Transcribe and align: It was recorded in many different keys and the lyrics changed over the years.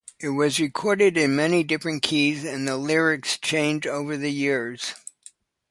It 0.19 0.29
was 0.29 0.59
recorded 0.59 1.15
in 1.15 1.35
many 1.35 1.63
different 1.63 2.01
keys 2.01 2.43
and 2.43 2.67
the 2.67 2.75
lyrics 2.75 3.37
changed 3.37 3.85
over 3.85 4.17
the 4.17 4.31
years. 4.31 4.95